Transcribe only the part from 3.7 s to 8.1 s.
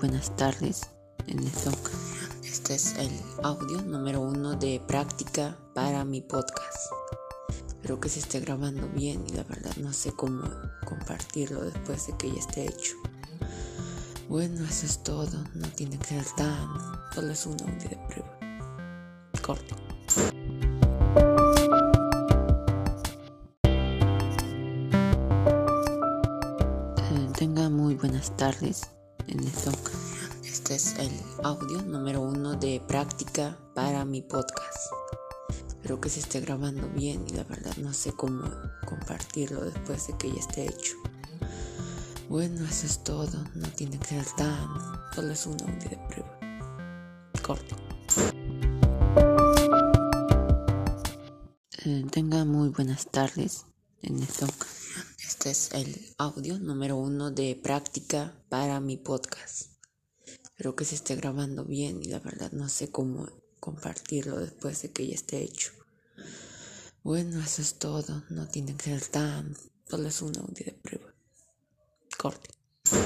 número uno de práctica para mi podcast. Espero que